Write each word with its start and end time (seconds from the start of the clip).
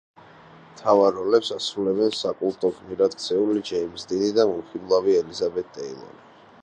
მთავარ 0.69 1.11
როლებს 1.17 1.51
ასრულებენ 1.55 2.15
საკულტო 2.21 2.71
გმირად 2.79 3.17
ქცეული 3.19 3.63
ჯეიმზ 3.71 4.09
დინი 4.13 4.33
და 4.41 4.47
მომხიბლავი 4.55 5.17
ელიზაბეთ 5.21 5.71
ტეილორი. 5.77 6.31